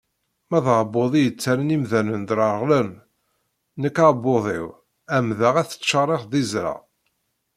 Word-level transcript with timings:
Ma 0.49 0.59
d 0.63 0.65
aɛebbuḍ 0.73 1.13
i 1.15 1.21
yettarran 1.23 1.75
imdanen 1.75 2.23
dreɣlen, 2.29 2.89
nekk 3.81 3.97
aɛebbuḍ-iw 4.03 4.67
ɛemdeɣ 5.13 5.53
ad 5.57 5.67
t-ččareɣ 5.69 6.21
d 6.31 6.33
iẓra. 6.41 6.75